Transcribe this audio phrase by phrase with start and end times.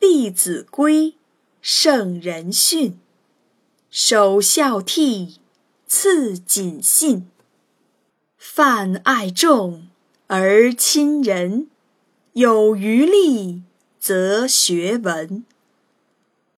[0.00, 1.16] 弟子规
[1.60, 2.98] 圣人训。
[3.90, 5.36] 首孝悌
[5.86, 7.28] 次谨信。
[8.38, 9.88] 泛爱众
[10.28, 11.68] 而亲仁
[12.32, 13.62] 有余力
[13.98, 15.44] 则学文。